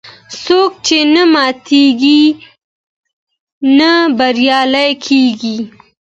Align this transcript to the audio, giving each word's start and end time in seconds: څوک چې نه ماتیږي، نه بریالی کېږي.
څوک 0.43 0.71
چې 0.85 0.97
نه 1.13 1.23
ماتیږي، 1.33 2.21
نه 3.77 3.91
بریالی 4.17 4.89
کېږي. 5.05 5.57